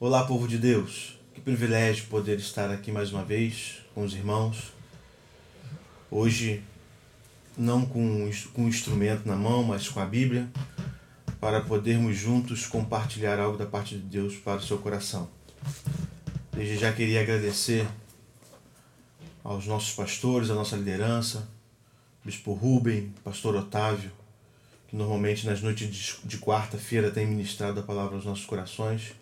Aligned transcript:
Olá, 0.00 0.24
povo 0.24 0.48
de 0.48 0.58
Deus. 0.58 1.16
Que 1.32 1.40
privilégio 1.40 2.06
poder 2.06 2.36
estar 2.36 2.68
aqui 2.68 2.90
mais 2.90 3.12
uma 3.12 3.24
vez 3.24 3.76
com 3.94 4.02
os 4.02 4.12
irmãos. 4.12 4.72
Hoje, 6.10 6.64
não 7.56 7.86
com, 7.86 8.28
com 8.52 8.62
um 8.62 8.68
instrumento 8.68 9.24
na 9.24 9.36
mão, 9.36 9.62
mas 9.62 9.88
com 9.88 10.00
a 10.00 10.04
Bíblia, 10.04 10.50
para 11.40 11.60
podermos 11.60 12.16
juntos 12.16 12.66
compartilhar 12.66 13.38
algo 13.38 13.56
da 13.56 13.66
parte 13.66 13.94
de 13.94 14.00
Deus 14.00 14.34
para 14.34 14.56
o 14.56 14.62
seu 14.62 14.78
coração. 14.78 15.30
Desde 16.50 16.76
já 16.76 16.92
queria 16.92 17.20
agradecer 17.20 17.86
aos 19.44 19.64
nossos 19.64 19.94
pastores, 19.94 20.50
à 20.50 20.54
nossa 20.54 20.74
liderança, 20.74 21.48
Bispo 22.24 22.52
Rubem, 22.52 23.14
Pastor 23.22 23.54
Otávio, 23.54 24.10
que 24.88 24.96
normalmente 24.96 25.46
nas 25.46 25.62
noites 25.62 26.18
de 26.24 26.38
quarta-feira 26.38 27.12
tem 27.12 27.24
ministrado 27.24 27.78
a 27.78 27.82
palavra 27.84 28.16
aos 28.16 28.24
nossos 28.24 28.44
corações. 28.44 29.14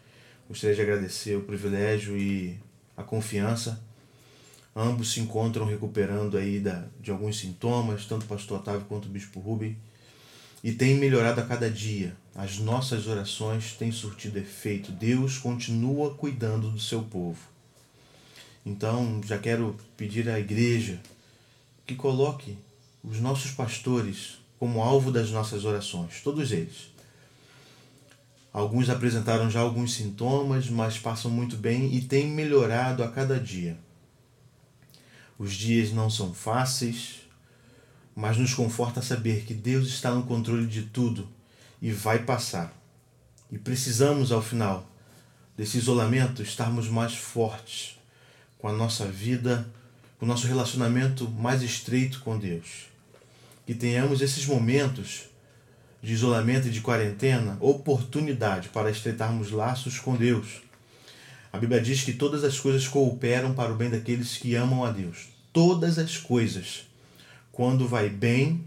Gostaria 0.52 0.76
de 0.76 0.82
agradecer 0.82 1.34
o 1.34 1.44
privilégio 1.44 2.14
e 2.14 2.60
a 2.94 3.02
confiança. 3.02 3.82
Ambos 4.76 5.10
se 5.10 5.18
encontram 5.18 5.64
recuperando 5.64 6.36
aí 6.36 6.60
da, 6.60 6.84
de 7.00 7.10
alguns 7.10 7.38
sintomas, 7.38 8.04
tanto 8.04 8.24
o 8.24 8.28
pastor 8.28 8.60
Otávio 8.60 8.84
quanto 8.86 9.06
o 9.06 9.08
bispo 9.08 9.40
Rubem, 9.40 9.78
e 10.62 10.70
tem 10.70 10.96
melhorado 10.96 11.40
a 11.40 11.46
cada 11.46 11.70
dia. 11.70 12.14
As 12.34 12.58
nossas 12.58 13.06
orações 13.06 13.72
têm 13.78 13.90
surtido 13.90 14.38
efeito. 14.38 14.92
Deus 14.92 15.38
continua 15.38 16.12
cuidando 16.16 16.70
do 16.70 16.78
seu 16.78 17.02
povo. 17.02 17.40
Então, 18.66 19.22
já 19.24 19.38
quero 19.38 19.74
pedir 19.96 20.28
à 20.28 20.38
igreja 20.38 21.00
que 21.86 21.94
coloque 21.94 22.58
os 23.02 23.18
nossos 23.20 23.52
pastores 23.52 24.36
como 24.58 24.82
alvo 24.82 25.10
das 25.10 25.30
nossas 25.30 25.64
orações, 25.64 26.20
todos 26.22 26.52
eles. 26.52 26.91
Alguns 28.52 28.90
apresentaram 28.90 29.50
já 29.50 29.60
alguns 29.60 29.94
sintomas, 29.94 30.68
mas 30.68 30.98
passam 30.98 31.30
muito 31.30 31.56
bem 31.56 31.94
e 31.94 32.02
têm 32.02 32.26
melhorado 32.26 33.02
a 33.02 33.08
cada 33.08 33.40
dia. 33.40 33.78
Os 35.38 35.54
dias 35.54 35.90
não 35.90 36.10
são 36.10 36.34
fáceis, 36.34 37.22
mas 38.14 38.36
nos 38.36 38.52
conforta 38.52 39.00
saber 39.00 39.44
que 39.44 39.54
Deus 39.54 39.88
está 39.88 40.10
no 40.10 40.24
controle 40.24 40.66
de 40.66 40.82
tudo 40.82 41.26
e 41.80 41.90
vai 41.90 42.18
passar. 42.18 42.72
E 43.50 43.58
precisamos, 43.58 44.30
ao 44.30 44.42
final 44.42 44.86
desse 45.56 45.78
isolamento, 45.78 46.42
estarmos 46.42 46.88
mais 46.88 47.14
fortes 47.14 47.98
com 48.58 48.68
a 48.68 48.72
nossa 48.72 49.06
vida, 49.06 49.66
com 50.18 50.26
o 50.26 50.28
nosso 50.28 50.46
relacionamento 50.46 51.28
mais 51.28 51.62
estreito 51.62 52.20
com 52.20 52.38
Deus. 52.38 52.86
Que 53.66 53.74
tenhamos 53.74 54.20
esses 54.20 54.44
momentos 54.44 55.31
de 56.02 56.12
isolamento 56.12 56.66
e 56.66 56.70
de 56.70 56.80
quarentena 56.80 57.56
oportunidade 57.60 58.68
para 58.70 58.90
estreitarmos 58.90 59.52
laços 59.52 60.00
com 60.00 60.16
Deus. 60.16 60.62
A 61.52 61.58
Bíblia 61.58 61.80
diz 61.80 62.02
que 62.02 62.12
todas 62.12 62.42
as 62.42 62.58
coisas 62.58 62.88
cooperam 62.88 63.54
para 63.54 63.72
o 63.72 63.76
bem 63.76 63.88
daqueles 63.88 64.36
que 64.36 64.56
amam 64.56 64.84
a 64.84 64.90
Deus. 64.90 65.28
Todas 65.52 65.98
as 65.98 66.16
coisas. 66.16 66.86
Quando 67.52 67.86
vai 67.86 68.08
bem, 68.08 68.64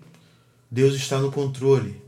Deus 0.71 0.95
está 0.95 1.19
no 1.19 1.31
controle. 1.31 2.01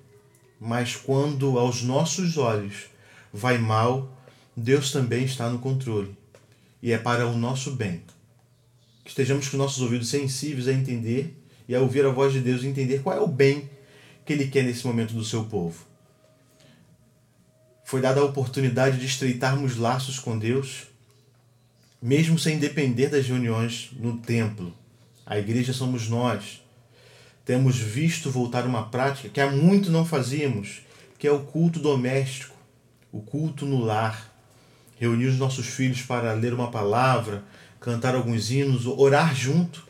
Mas 0.60 0.96
quando 0.96 1.60
aos 1.60 1.82
nossos 1.82 2.38
olhos 2.38 2.86
vai 3.34 3.58
mal, 3.58 4.16
Deus 4.56 4.92
também 4.92 5.26
está 5.26 5.50
no 5.50 5.60
controle. 5.60 6.16
E 6.82 6.92
é 6.92 6.98
para 6.98 7.28
o 7.28 7.36
nosso 7.36 7.72
bem. 7.72 8.04
Que 9.04 9.10
estejamos 9.10 9.50
com 9.50 9.58
nossos 9.58 9.82
ouvidos 9.82 10.10
sensíveis 10.10 10.68
a 10.68 10.74
entender 10.74 11.36
e 11.68 11.76
a 11.76 11.82
ouvir 11.82 12.06
a 12.06 12.10
voz 12.10 12.32
de 12.32 12.40
Deus 12.40 12.64
e 12.64 12.68
entender 12.68 13.02
qual 13.02 13.18
é 13.18 13.20
o 13.20 13.28
bem 13.28 13.70
que 14.28 14.34
Ele 14.34 14.50
quer 14.50 14.64
nesse 14.64 14.86
momento 14.86 15.14
do 15.14 15.24
seu 15.24 15.46
povo. 15.46 15.86
Foi 17.86 18.02
dada 18.02 18.20
a 18.20 18.26
oportunidade 18.26 19.00
de 19.00 19.06
estreitarmos 19.06 19.78
laços 19.78 20.20
com 20.20 20.38
Deus, 20.38 20.88
mesmo 22.02 22.38
sem 22.38 22.60
depender 22.60 23.08
das 23.08 23.26
reuniões 23.26 23.90
no 23.94 24.18
templo. 24.18 24.76
A 25.26 25.40
igreja 25.40 25.72
somos 25.72 26.10
nós. 26.10 26.62
Temos 27.46 27.78
visto 27.78 28.30
voltar 28.30 28.66
uma 28.66 28.90
prática 28.90 29.30
que 29.30 29.40
há 29.40 29.50
muito 29.50 29.90
não 29.90 30.06
fazíamos, 30.06 30.82
que 31.18 31.26
é 31.26 31.32
o 31.32 31.46
culto 31.46 31.80
doméstico, 31.80 32.54
o 33.14 33.22
culto 33.22 33.66
no 33.66 33.80
lar. 33.80 34.36
Reunir 35.00 35.28
os 35.28 35.38
nossos 35.38 35.68
filhos 35.68 36.02
para 36.02 36.34
ler 36.34 36.54
uma 36.54 36.70
palavra, 36.70 37.46
cantar 37.80 38.14
alguns 38.14 38.52
hinos, 38.52 38.86
orar 38.86 39.34
junto. 39.34 39.88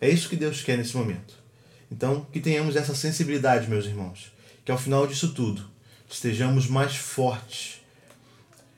É 0.00 0.08
isso 0.08 0.30
que 0.30 0.36
Deus 0.36 0.62
quer 0.62 0.78
nesse 0.78 0.96
momento. 0.96 1.43
Então, 1.90 2.26
que 2.32 2.40
tenhamos 2.40 2.76
essa 2.76 2.94
sensibilidade, 2.94 3.68
meus 3.68 3.86
irmãos, 3.86 4.32
que 4.64 4.72
ao 4.72 4.78
final 4.78 5.06
disso 5.06 5.32
tudo 5.32 5.68
estejamos 6.08 6.66
mais 6.66 6.96
fortes, 6.96 7.80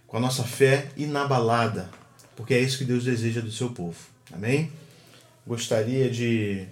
com 0.06 0.16
a 0.16 0.20
nossa 0.20 0.44
fé 0.44 0.88
inabalada, 0.96 1.90
porque 2.34 2.54
é 2.54 2.60
isso 2.60 2.78
que 2.78 2.84
Deus 2.84 3.04
deseja 3.04 3.40
do 3.40 3.50
seu 3.50 3.70
povo. 3.70 3.98
Amém? 4.32 4.70
Gostaria 5.46 6.10
de 6.10 6.66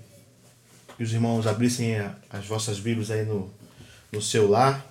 que 0.96 1.02
os 1.02 1.12
irmãos 1.12 1.46
abrissem 1.46 1.96
as 2.30 2.46
vossas 2.46 2.78
Bíblias 2.78 3.10
aí 3.10 3.24
no, 3.24 3.52
no 4.12 4.22
seu 4.22 4.48
lar, 4.48 4.84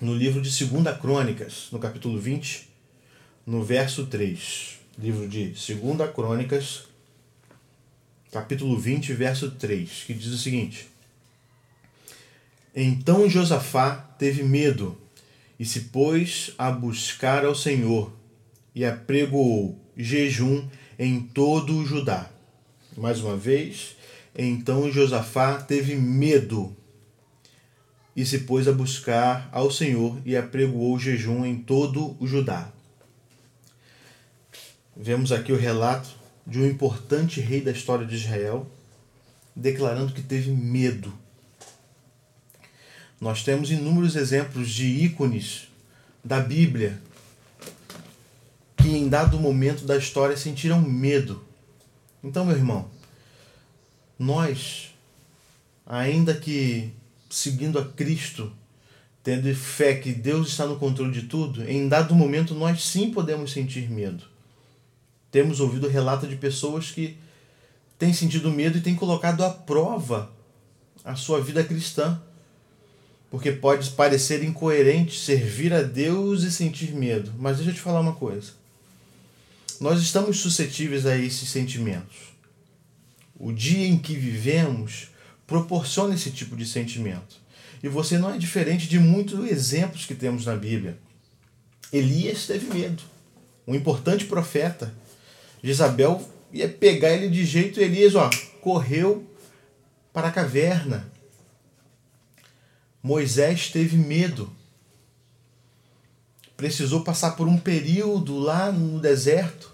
no 0.00 0.14
livro 0.14 0.40
de 0.40 0.64
2 0.64 0.98
Crônicas, 0.98 1.68
no 1.70 1.78
capítulo 1.78 2.18
20, 2.18 2.68
no 3.46 3.62
verso 3.62 4.06
3. 4.06 4.78
Livro 4.98 5.28
de 5.28 5.48
2 5.48 6.10
Crônicas, 6.14 6.84
capítulo 8.30 8.78
20, 8.78 9.12
verso 9.12 9.50
3, 9.50 10.04
que 10.06 10.14
diz 10.14 10.32
o 10.32 10.38
seguinte: 10.38 10.88
Então 12.74 13.28
Josafá 13.28 13.96
teve 14.18 14.42
medo 14.42 14.96
e 15.58 15.64
se 15.64 15.80
pôs 15.82 16.52
a 16.56 16.70
buscar 16.70 17.44
ao 17.44 17.54
Senhor 17.54 18.12
e 18.74 18.84
apregoou 18.84 19.78
jejum 19.96 20.66
em 20.98 21.20
todo 21.20 21.76
o 21.76 21.84
Judá. 21.84 22.30
Mais 22.96 23.20
uma 23.20 23.36
vez, 23.36 23.96
então 24.36 24.90
Josafá 24.90 25.60
teve 25.60 25.96
medo 25.96 26.76
e 28.14 28.24
se 28.24 28.40
pôs 28.40 28.68
a 28.68 28.72
buscar 28.72 29.48
ao 29.52 29.70
Senhor 29.70 30.18
e 30.24 30.36
apregoou 30.36 30.98
jejum 30.98 31.44
em 31.44 31.56
todo 31.56 32.16
o 32.20 32.26
Judá. 32.26 32.70
Vemos 34.96 35.32
aqui 35.32 35.52
o 35.52 35.56
relato 35.56 36.19
de 36.46 36.60
um 36.60 36.66
importante 36.66 37.40
rei 37.40 37.60
da 37.60 37.70
história 37.70 38.06
de 38.06 38.16
Israel, 38.16 38.70
declarando 39.54 40.12
que 40.12 40.22
teve 40.22 40.50
medo. 40.50 41.12
Nós 43.20 43.42
temos 43.42 43.70
inúmeros 43.70 44.16
exemplos 44.16 44.70
de 44.70 44.86
ícones 44.86 45.68
da 46.24 46.40
Bíblia 46.40 47.00
que, 48.76 48.88
em 48.88 49.08
dado 49.08 49.38
momento 49.38 49.84
da 49.84 49.96
história, 49.96 50.36
sentiram 50.36 50.80
medo. 50.80 51.44
Então, 52.24 52.44
meu 52.44 52.56
irmão, 52.56 52.90
nós, 54.18 54.94
ainda 55.86 56.34
que 56.34 56.92
seguindo 57.28 57.78
a 57.78 57.84
Cristo, 57.84 58.52
tendo 59.22 59.54
fé 59.54 59.94
que 59.94 60.12
Deus 60.12 60.48
está 60.48 60.66
no 60.66 60.78
controle 60.78 61.12
de 61.12 61.22
tudo, 61.22 61.62
em 61.68 61.88
dado 61.88 62.14
momento 62.14 62.54
nós 62.54 62.84
sim 62.84 63.10
podemos 63.10 63.52
sentir 63.52 63.88
medo. 63.90 64.24
Temos 65.30 65.60
ouvido 65.60 65.88
relato 65.88 66.26
de 66.26 66.36
pessoas 66.36 66.90
que 66.90 67.16
têm 67.98 68.12
sentido 68.12 68.50
medo 68.50 68.78
e 68.78 68.80
têm 68.80 68.94
colocado 68.94 69.44
à 69.44 69.50
prova 69.50 70.32
a 71.04 71.14
sua 71.14 71.40
vida 71.40 71.62
cristã. 71.62 72.20
Porque 73.30 73.52
pode 73.52 73.90
parecer 73.90 74.42
incoerente 74.42 75.18
servir 75.18 75.72
a 75.72 75.82
Deus 75.82 76.42
e 76.42 76.50
sentir 76.50 76.92
medo. 76.92 77.32
Mas 77.38 77.58
deixa 77.58 77.70
eu 77.70 77.74
te 77.74 77.80
falar 77.80 78.00
uma 78.00 78.14
coisa. 78.14 78.52
Nós 79.80 80.02
estamos 80.02 80.38
suscetíveis 80.38 81.06
a 81.06 81.16
esses 81.16 81.48
sentimentos. 81.48 82.16
O 83.38 83.52
dia 83.52 83.86
em 83.86 83.96
que 83.96 84.14
vivemos 84.14 85.08
proporciona 85.46 86.14
esse 86.14 86.30
tipo 86.30 86.56
de 86.56 86.66
sentimento. 86.66 87.40
E 87.82 87.88
você 87.88 88.18
não 88.18 88.30
é 88.30 88.36
diferente 88.36 88.88
de 88.88 88.98
muitos 88.98 89.48
exemplos 89.48 90.04
que 90.04 90.14
temos 90.14 90.44
na 90.44 90.54
Bíblia. 90.54 90.98
Elias 91.92 92.46
teve 92.46 92.72
medo. 92.72 93.02
Um 93.66 93.74
importante 93.74 94.26
profeta 94.26 94.92
Jezabel 95.62 96.20
ia 96.52 96.68
pegar 96.68 97.12
ele 97.12 97.28
de 97.28 97.44
jeito, 97.44 97.80
Elias, 97.80 98.14
ó, 98.14 98.28
correu 98.60 99.26
para 100.12 100.28
a 100.28 100.32
caverna. 100.32 101.10
Moisés 103.02 103.70
teve 103.70 103.96
medo. 103.96 104.50
Precisou 106.56 107.02
passar 107.02 107.32
por 107.32 107.48
um 107.48 107.56
período 107.56 108.38
lá 108.38 108.70
no 108.70 109.00
deserto, 109.00 109.72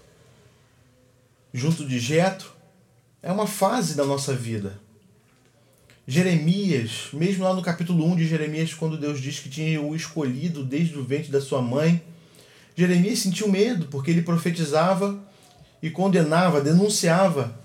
junto 1.53 1.85
de 1.85 1.99
Jetro. 1.99 2.51
É 3.21 3.31
uma 3.31 3.47
fase 3.47 3.95
da 3.95 4.05
nossa 4.05 4.33
vida. 4.33 4.79
Jeremias, 6.07 7.09
mesmo 7.11 7.43
lá 7.43 7.53
no 7.53 7.61
capítulo 7.61 8.05
1 8.05 8.15
de 8.15 8.27
Jeremias, 8.27 8.73
quando 8.73 8.97
Deus 8.97 9.19
diz 9.19 9.39
que 9.39 9.49
tinha 9.49 9.81
o 9.81 9.93
escolhido 9.93 10.63
desde 10.63 10.97
o 10.97 11.03
ventre 11.03 11.29
da 11.29 11.41
sua 11.41 11.61
mãe, 11.61 12.01
Jeremias 12.77 13.19
sentiu 13.19 13.49
medo, 13.49 13.87
porque 13.87 14.11
ele 14.11 14.21
profetizava 14.21 15.26
e 15.81 15.89
condenava, 15.89 16.61
denunciava 16.61 17.57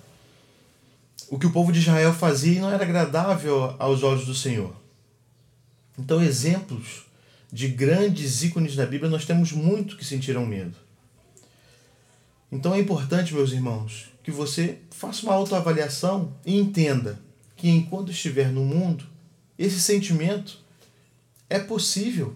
o 1.29 1.38
que 1.38 1.47
o 1.47 1.53
povo 1.53 1.73
de 1.73 1.79
Israel 1.79 2.12
fazia 2.12 2.59
e 2.59 2.61
não 2.61 2.70
era 2.70 2.85
agradável 2.85 3.75
aos 3.79 4.03
olhos 4.03 4.26
do 4.26 4.35
Senhor. 4.35 4.75
Então, 5.99 6.23
exemplos 6.23 7.06
de 7.53 7.69
grandes 7.69 8.43
ícones 8.43 8.75
da 8.75 8.87
Bíblia, 8.87 9.11
nós 9.11 9.25
temos 9.25 9.53
muito 9.53 9.97
que 9.97 10.05
sentiram 10.05 10.47
medo. 10.47 10.76
Então 12.50 12.75
é 12.75 12.79
importante, 12.79 13.32
meus 13.32 13.50
irmãos, 13.53 14.11
que 14.23 14.31
você 14.31 14.79
faça 14.91 15.25
uma 15.25 15.35
autoavaliação 15.35 16.35
e 16.44 16.59
entenda 16.59 17.19
que 17.56 17.69
enquanto 17.69 18.12
estiver 18.12 18.49
no 18.49 18.62
mundo, 18.62 19.06
esse 19.59 19.81
sentimento 19.81 20.59
é 21.49 21.59
possível. 21.59 22.35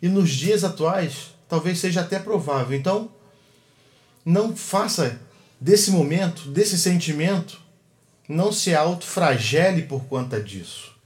E 0.00 0.08
nos 0.08 0.30
dias 0.30 0.62
atuais, 0.62 1.34
talvez 1.48 1.78
seja 1.78 2.02
até 2.02 2.18
provável. 2.18 2.76
Então, 2.76 3.10
não 4.26 4.56
faça 4.56 5.20
desse 5.60 5.92
momento, 5.92 6.48
desse 6.48 6.76
sentimento, 6.76 7.60
não 8.28 8.52
se 8.52 8.74
autofragele 8.74 9.82
por 9.82 10.04
conta 10.06 10.42
disso. 10.42 10.96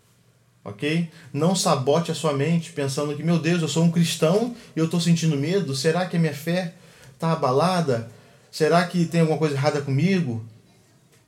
Ok? 0.65 1.11
Não 1.33 1.55
sabote 1.55 2.11
a 2.11 2.15
sua 2.15 2.33
mente 2.33 2.73
pensando 2.73 3.15
que, 3.15 3.23
meu 3.23 3.39
Deus, 3.39 3.61
eu 3.61 3.69
sou 3.69 3.85
um 3.85 3.91
cristão 3.91 4.57
e 4.75 4.79
eu 4.79 4.87
estou 4.87 5.01
sentindo 5.01 5.37
medo. 5.37 5.77
Será 5.77 6.07
que 6.07 6.17
a 6.17 6.21
minha 6.21 6.35
fé 6.35 6.75
está 7.15 7.33
abalada? 7.33 8.11
Será 8.51 8.87
que 8.87 9.05
tem 9.05 9.21
alguma 9.21 9.39
coisa 9.39 9.55
errada 9.55 9.83
comigo? 9.83 10.43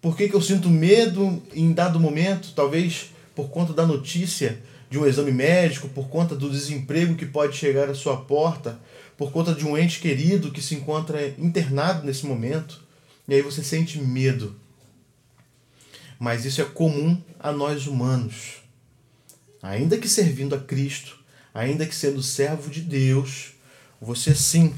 Por 0.01 0.17
que, 0.17 0.29
que 0.29 0.35
eu 0.35 0.43
sinto 0.43 0.69
medo 0.71 1.43
em 1.53 1.73
dado 1.73 2.01
momento? 2.01 2.53
Talvez 2.55 3.11
por 3.35 3.51
conta 3.51 3.73
da 3.73 3.87
notícia 3.87 4.59
de 4.91 4.99
um 4.99 5.07
exame 5.07 5.31
médico, 5.31 5.89
por 5.89 6.09
conta 6.09 6.35
do 6.35 6.51
desemprego 6.51 7.15
que 7.15 7.25
pode 7.25 7.57
chegar 7.57 7.89
à 7.89 7.95
sua 7.95 8.17
porta, 8.17 8.79
por 9.23 9.31
conta 9.31 9.55
de 9.55 9.65
um 9.65 9.79
ente 9.79 10.01
querido 10.01 10.51
que 10.51 10.61
se 10.61 10.75
encontra 10.75 11.29
internado 11.39 12.05
nesse 12.05 12.27
momento. 12.27 12.83
E 13.29 13.35
aí 13.35 13.41
você 13.41 13.63
sente 13.63 13.97
medo. 14.01 14.59
Mas 16.19 16.45
isso 16.45 16.61
é 16.61 16.65
comum 16.65 17.23
a 17.39 17.53
nós 17.53 17.87
humanos. 17.87 18.55
Ainda 19.63 19.97
que 19.97 20.09
servindo 20.09 20.57
a 20.57 20.59
Cristo, 20.59 21.21
ainda 21.55 21.87
que 21.87 21.95
sendo 21.95 22.21
servo 22.21 22.69
de 22.69 22.81
Deus, 22.81 23.53
você 24.01 24.35
sim 24.35 24.75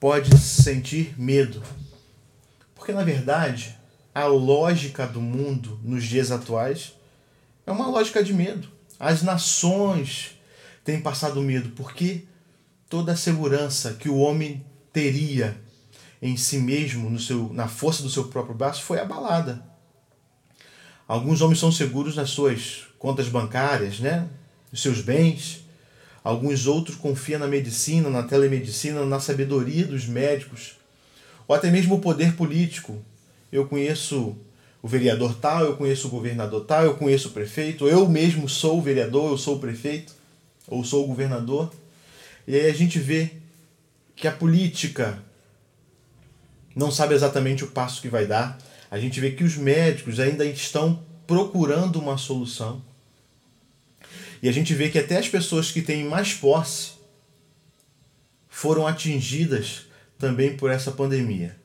pode 0.00 0.36
sentir 0.36 1.14
medo. 1.16 1.62
Porque 2.74 2.90
na 2.90 3.04
verdade, 3.04 3.78
a 4.12 4.24
lógica 4.24 5.06
do 5.06 5.20
mundo 5.20 5.78
nos 5.84 6.02
dias 6.02 6.32
atuais 6.32 6.94
é 7.64 7.70
uma 7.70 7.86
lógica 7.86 8.20
de 8.20 8.34
medo. 8.34 8.68
As 8.98 9.22
nações 9.22 10.36
têm 10.84 11.00
passado 11.00 11.40
medo 11.40 11.68
porque 11.76 12.24
toda 12.90 13.12
a 13.12 13.16
segurança 13.16 13.94
que 13.94 14.08
o 14.08 14.18
homem 14.18 14.62
teria 14.92 15.56
em 16.20 16.36
si 16.36 16.58
mesmo, 16.58 17.08
no 17.08 17.20
seu, 17.20 17.50
na 17.54 17.68
força 17.68 18.02
do 18.02 18.10
seu 18.10 18.24
próprio 18.24 18.54
braço, 18.54 18.82
foi 18.82 18.98
abalada. 18.98 19.64
Alguns 21.08 21.40
homens 21.40 21.60
são 21.60 21.72
seguros 21.72 22.16
nas 22.16 22.30
suas 22.30 22.88
contas 22.98 23.28
bancárias, 23.28 24.00
né? 24.00 24.28
nos 24.70 24.82
seus 24.82 25.00
bens. 25.00 25.64
Alguns 26.22 26.66
outros 26.66 26.96
confiam 26.96 27.40
na 27.40 27.46
medicina, 27.46 28.10
na 28.10 28.24
telemedicina, 28.24 29.06
na 29.06 29.20
sabedoria 29.20 29.86
dos 29.86 30.06
médicos, 30.06 30.72
ou 31.48 31.54
até 31.54 31.70
mesmo 31.70 31.94
o 31.94 32.00
poder 32.00 32.34
político. 32.34 33.02
Eu 33.50 33.66
conheço 33.66 34.36
o 34.82 34.88
vereador 34.88 35.34
tal, 35.36 35.64
eu 35.64 35.76
conheço 35.76 36.08
o 36.08 36.10
governador 36.10 36.64
tal, 36.64 36.84
eu 36.84 36.94
conheço 36.94 37.28
o 37.28 37.32
prefeito, 37.32 37.88
eu 37.88 38.06
mesmo 38.08 38.48
sou 38.48 38.78
o 38.78 38.82
vereador, 38.82 39.30
eu 39.30 39.38
sou 39.38 39.56
o 39.56 39.60
prefeito, 39.60 40.12
ou 40.66 40.84
sou 40.84 41.04
o 41.04 41.06
governador. 41.06 41.70
E 42.46 42.54
aí 42.54 42.70
a 42.70 42.74
gente 42.74 42.98
vê 42.98 43.30
que 44.16 44.28
a 44.28 44.32
política 44.32 45.22
não 46.74 46.90
sabe 46.90 47.14
exatamente 47.14 47.64
o 47.64 47.70
passo 47.70 48.00
que 48.00 48.08
vai 48.08 48.26
dar. 48.26 48.58
A 48.90 48.98
gente 48.98 49.20
vê 49.20 49.30
que 49.30 49.44
os 49.44 49.56
médicos 49.56 50.20
ainda 50.20 50.44
estão 50.44 51.04
procurando 51.26 51.98
uma 51.98 52.18
solução. 52.18 52.82
E 54.42 54.48
a 54.48 54.52
gente 54.52 54.74
vê 54.74 54.88
que 54.88 54.98
até 54.98 55.18
as 55.18 55.28
pessoas 55.28 55.70
que 55.70 55.82
têm 55.82 56.04
mais 56.04 56.32
posse 56.32 56.92
foram 58.48 58.86
atingidas 58.86 59.86
também 60.18 60.56
por 60.56 60.70
essa 60.70 60.90
pandemia. 60.90 61.56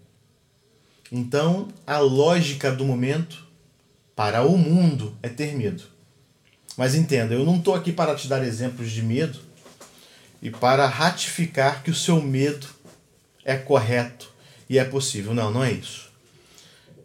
Então, 1.12 1.68
a 1.86 2.00
lógica 2.00 2.72
do 2.72 2.86
momento 2.86 3.46
para 4.16 4.44
o 4.44 4.58
mundo 4.58 5.18
é 5.22 5.30
ter 5.30 5.56
medo. 5.56 5.84
Mas 6.78 6.96
entenda, 6.96 7.34
eu 7.34 7.46
não 7.46 7.58
estou 7.58 7.74
aqui 7.74 7.92
para 7.92 8.16
te 8.16 8.28
dar 8.28 8.44
exemplos 8.44 8.92
de 8.92 9.02
medo 9.02 9.40
e 10.46 10.52
para 10.52 10.86
ratificar 10.86 11.82
que 11.82 11.90
o 11.90 11.96
seu 11.96 12.22
medo 12.22 12.68
é 13.44 13.58
correto 13.58 14.32
e 14.70 14.78
é 14.78 14.86
possível. 14.86 15.34
Não, 15.34 15.50
não 15.50 15.64
é 15.64 15.72
isso. 15.72 16.12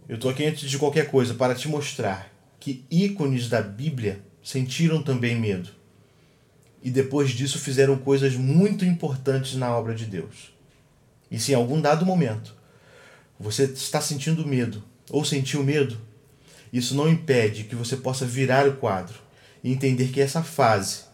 Eu 0.06 0.16
estou 0.16 0.30
aqui 0.30 0.44
antes 0.44 0.68
de 0.68 0.76
qualquer 0.76 1.10
coisa 1.10 1.32
para 1.32 1.54
te 1.54 1.66
mostrar 1.66 2.30
que 2.58 2.84
ícones 2.90 3.48
da 3.48 3.62
Bíblia 3.62 4.20
sentiram 4.44 5.02
também 5.02 5.40
medo 5.40 5.70
e 6.82 6.90
depois 6.90 7.30
disso 7.30 7.58
fizeram 7.58 7.96
coisas 7.96 8.34
muito 8.34 8.84
importantes 8.84 9.54
na 9.54 9.74
obra 9.74 9.94
de 9.94 10.04
Deus. 10.04 10.52
E 11.30 11.40
se 11.40 11.52
em 11.52 11.54
algum 11.54 11.80
dado 11.80 12.04
momento 12.04 12.54
você 13.38 13.64
está 13.64 14.02
sentindo 14.02 14.46
medo 14.46 14.84
ou 15.08 15.24
sentiu 15.24 15.64
medo, 15.64 15.98
isso 16.70 16.94
não 16.94 17.08
impede 17.08 17.64
que 17.64 17.74
você 17.74 17.96
possa 17.96 18.26
virar 18.26 18.68
o 18.68 18.76
quadro 18.76 19.18
e 19.64 19.72
entender 19.72 20.08
que 20.08 20.20
essa 20.20 20.42
fase 20.42 21.08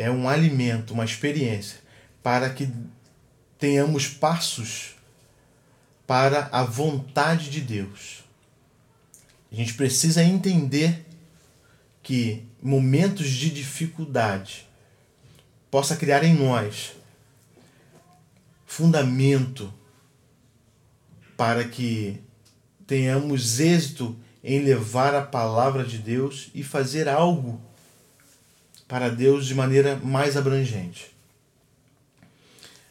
é 0.00 0.10
um 0.10 0.28
alimento, 0.28 0.94
uma 0.94 1.04
experiência 1.04 1.78
para 2.22 2.48
que 2.48 2.72
tenhamos 3.58 4.08
passos 4.08 4.94
para 6.06 6.48
a 6.50 6.64
vontade 6.64 7.50
de 7.50 7.60
Deus. 7.60 8.24
A 9.52 9.54
gente 9.54 9.74
precisa 9.74 10.24
entender 10.24 11.06
que 12.02 12.46
momentos 12.62 13.28
de 13.28 13.50
dificuldade 13.50 14.66
possa 15.70 15.94
criar 15.94 16.24
em 16.24 16.34
nós 16.34 16.92
fundamento 18.66 19.72
para 21.36 21.64
que 21.64 22.22
tenhamos 22.86 23.60
êxito 23.60 24.16
em 24.42 24.60
levar 24.60 25.14
a 25.14 25.22
palavra 25.22 25.84
de 25.84 25.98
Deus 25.98 26.50
e 26.54 26.62
fazer 26.62 27.06
algo 27.06 27.60
para 28.90 29.08
Deus 29.08 29.46
de 29.46 29.54
maneira 29.54 29.94
mais 30.02 30.36
abrangente. 30.36 31.14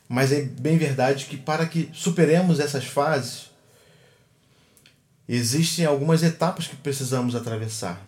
Mas 0.07 0.31
é 0.31 0.41
bem 0.41 0.77
verdade 0.77 1.25
que 1.25 1.35
para 1.35 1.65
que 1.65 1.89
superemos 1.93 2.61
essas 2.61 2.85
fases, 2.85 3.49
existem 5.27 5.85
algumas 5.85 6.23
etapas 6.23 6.67
que 6.67 6.77
precisamos 6.77 7.35
atravessar. 7.35 8.01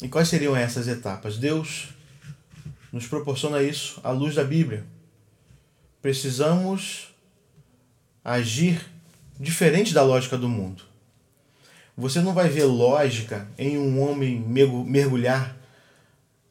E 0.00 0.08
quais 0.08 0.28
seriam 0.28 0.56
essas 0.56 0.88
etapas? 0.88 1.36
Deus 1.36 1.90
nos 2.90 3.06
proporciona 3.06 3.62
isso 3.62 4.00
à 4.02 4.10
luz 4.10 4.34
da 4.34 4.42
Bíblia. 4.42 4.86
Precisamos 6.00 7.14
agir 8.24 8.80
diferente 9.38 9.92
da 9.92 10.02
lógica 10.02 10.38
do 10.38 10.48
mundo. 10.48 10.84
Você 11.94 12.20
não 12.22 12.32
vai 12.32 12.48
ver 12.48 12.64
lógica 12.64 13.46
em 13.58 13.76
um 13.76 14.00
homem 14.00 14.40
mergulhar 14.40 15.57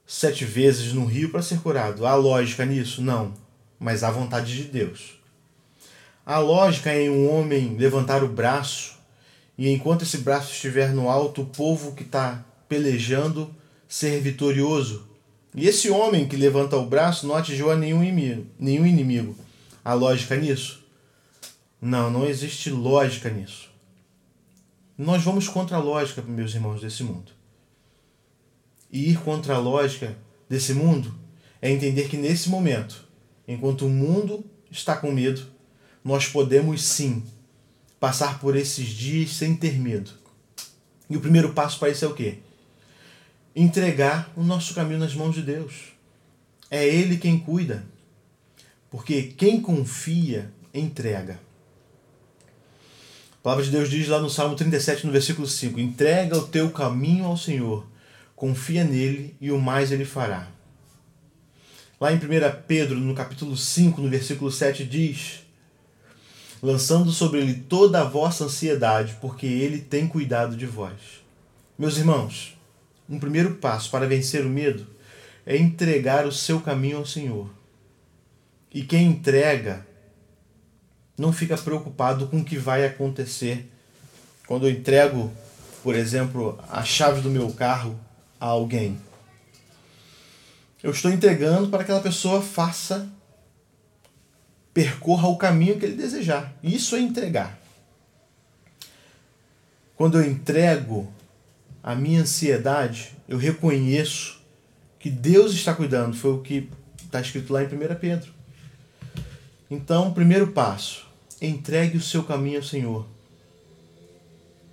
sete 0.07 0.45
vezes 0.45 0.93
no 0.93 1.05
rio 1.05 1.29
para 1.29 1.41
ser 1.41 1.59
curado. 1.59 2.07
Há 2.07 2.15
lógica 2.15 2.65
nisso? 2.65 3.01
Não. 3.01 3.33
Mas 3.77 4.03
há 4.03 4.09
vontade 4.09 4.55
de 4.55 4.63
Deus. 4.63 5.19
Há 6.25 6.39
lógica 6.39 6.95
em 6.95 7.09
um 7.09 7.29
homem 7.29 7.75
levantar 7.77 8.23
o 8.23 8.27
braço 8.27 8.97
e 9.57 9.69
enquanto 9.69 10.03
esse 10.03 10.19
braço 10.19 10.51
estiver 10.51 10.93
no 10.93 11.09
alto, 11.09 11.41
o 11.41 11.45
povo 11.45 11.93
que 11.93 12.03
está 12.03 12.45
pelejando 12.69 13.53
ser 13.87 14.21
vitorioso. 14.21 15.07
E 15.55 15.67
esse 15.67 15.89
homem 15.89 16.27
que 16.27 16.35
levanta 16.35 16.77
o 16.77 16.85
braço 16.85 17.25
não 17.25 17.35
atingiu 17.35 17.71
a 17.71 17.75
nenhum 17.75 18.03
inimigo. 18.03 18.45
Nenhum 18.59 18.85
inimigo. 18.85 19.35
Há 19.83 19.93
lógica 19.93 20.35
nisso? 20.35 20.85
Não, 21.81 22.11
não 22.11 22.25
existe 22.25 22.69
lógica 22.69 23.29
nisso. 23.29 23.69
Nós 24.95 25.23
vamos 25.23 25.47
contra 25.47 25.77
a 25.77 25.79
lógica, 25.79 26.21
meus 26.21 26.53
irmãos, 26.53 26.81
desse 26.81 27.03
mundo. 27.03 27.31
E 28.91 29.11
ir 29.11 29.19
contra 29.19 29.55
a 29.55 29.59
lógica 29.59 30.15
desse 30.49 30.73
mundo 30.73 31.13
é 31.61 31.71
entender 31.71 32.07
que 32.07 32.17
nesse 32.17 32.49
momento, 32.49 33.05
enquanto 33.47 33.85
o 33.85 33.89
mundo 33.89 34.45
está 34.71 34.95
com 34.95 35.11
medo, 35.11 35.45
nós 36.03 36.27
podemos 36.27 36.83
sim 36.83 37.23
passar 37.99 38.39
por 38.39 38.55
esses 38.55 38.87
dias 38.87 39.31
sem 39.31 39.55
ter 39.55 39.77
medo. 39.79 40.11
E 41.09 41.17
o 41.17 41.21
primeiro 41.21 41.53
passo 41.53 41.79
para 41.79 41.89
isso 41.89 42.05
é 42.05 42.07
o 42.07 42.13
quê? 42.13 42.39
Entregar 43.55 44.31
o 44.35 44.43
nosso 44.43 44.73
caminho 44.73 44.99
nas 44.99 45.15
mãos 45.15 45.33
de 45.33 45.41
Deus. 45.41 45.73
É 46.69 46.85
Ele 46.85 47.17
quem 47.17 47.39
cuida. 47.39 47.85
Porque 48.89 49.23
quem 49.23 49.61
confia, 49.61 50.51
entrega. 50.73 51.39
A 53.33 53.43
palavra 53.43 53.63
de 53.63 53.71
Deus 53.71 53.89
diz 53.89 54.07
lá 54.07 54.19
no 54.19 54.29
Salmo 54.29 54.55
37, 54.55 55.05
no 55.05 55.11
versículo 55.11 55.47
5: 55.47 55.79
Entrega 55.79 56.37
o 56.37 56.47
teu 56.47 56.69
caminho 56.71 57.25
ao 57.25 57.37
Senhor, 57.37 57.85
confia 58.37 58.83
nele 58.83 59.35
e 59.41 59.51
o 59.51 59.59
mais 59.59 59.91
ele 59.91 60.05
fará. 60.05 60.47
Lá 61.99 62.13
em 62.13 62.17
1 62.17 62.19
Pedro, 62.67 62.99
no 62.99 63.15
capítulo 63.15 63.57
5, 63.57 63.99
no 63.99 64.07
versículo 64.07 64.51
7, 64.51 64.85
diz: 64.85 65.39
Lançando 66.61 67.11
sobre 67.11 67.39
ele 67.41 67.55
toda 67.55 67.99
a 67.99 68.03
vossa 68.03 68.45
ansiedade, 68.45 69.17
porque 69.19 69.47
ele 69.47 69.79
tem 69.79 70.07
cuidado 70.07 70.55
de 70.55 70.67
vós. 70.67 70.93
Meus 71.79 71.97
irmãos, 71.97 72.55
um 73.09 73.19
primeiro 73.19 73.55
passo 73.55 73.89
para 73.89 74.07
vencer 74.07 74.45
o 74.45 74.49
medo 74.49 74.85
é 75.43 75.57
entregar 75.57 76.27
o 76.27 76.31
seu 76.31 76.61
caminho 76.61 76.97
ao 76.97 77.05
Senhor. 77.07 77.49
E 78.71 78.83
quem 78.83 79.07
entrega 79.07 79.83
não 81.17 81.33
fica 81.33 81.57
preocupado 81.57 82.27
com 82.27 82.41
o 82.41 82.45
que 82.45 82.57
vai 82.57 82.85
acontecer. 82.85 83.67
Quando 84.45 84.67
eu 84.67 84.71
entrego, 84.71 85.33
por 85.81 85.95
exemplo, 85.95 86.59
a 86.69 86.83
chave 86.83 87.21
do 87.21 87.31
meu 87.31 87.51
carro 87.51 87.99
a 88.39 88.45
alguém, 88.45 88.99
eu 90.83 90.91
estou 90.91 91.11
entregando 91.11 91.69
para 91.69 91.79
que 91.79 91.83
aquela 91.85 92.01
pessoa 92.01 92.41
faça, 92.41 93.09
percorra 94.73 95.27
o 95.27 95.37
caminho 95.37 95.79
que 95.79 95.85
ele 95.85 95.95
desejar. 95.95 96.53
Isso 96.63 96.95
é 96.95 96.99
entregar. 96.99 97.59
Quando 99.95 100.19
eu 100.19 100.29
entrego 100.29 101.11
a 101.81 101.95
minha 101.95 102.21
ansiedade, 102.21 103.13
eu 103.27 103.37
reconheço 103.37 104.39
que 104.99 105.09
Deus 105.09 105.53
está 105.53 105.73
cuidando. 105.73 106.15
Foi 106.15 106.31
o 106.31 106.41
que 106.41 106.69
está 107.03 107.19
escrito 107.19 107.51
lá 107.51 107.63
em 107.63 107.65
1 107.65 107.69
Pedro. 107.99 108.31
Então, 109.69 110.13
primeiro 110.13 110.51
passo: 110.51 111.07
entregue 111.41 111.97
o 111.97 112.01
seu 112.01 112.23
caminho 112.23 112.57
ao 112.57 112.63
Senhor. 112.63 113.07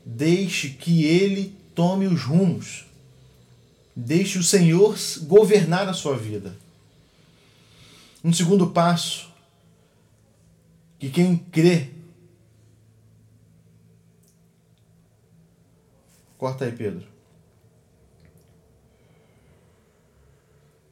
Deixe 0.04 0.68
que 0.68 1.06
Ele 1.06 1.56
tome 1.74 2.06
os 2.06 2.22
rumos. 2.22 2.84
Deixe 3.96 4.38
o 4.38 4.42
Senhor 4.42 4.96
governar 5.22 5.88
a 5.88 5.92
sua 5.92 6.16
vida. 6.16 6.56
Um 8.22 8.32
segundo 8.32 8.70
passo: 8.70 9.30
que 10.98 11.10
quem 11.10 11.36
crê. 11.36 11.90
Corta 16.36 16.64
aí, 16.64 16.72
Pedro. 16.72 17.06